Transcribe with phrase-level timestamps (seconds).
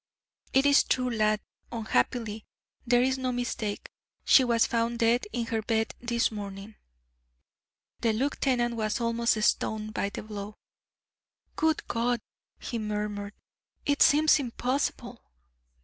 [0.51, 1.41] "It is true, lad,
[1.71, 2.47] unhappily;
[2.87, 3.87] there is no mistake.
[4.25, 6.73] She was found dead in her bed this morning."
[7.99, 10.55] The lieutenant was almost stunned by the blow.
[11.55, 12.19] "Good God!"
[12.57, 13.33] he murmured.
[13.85, 15.21] "It seems impossible."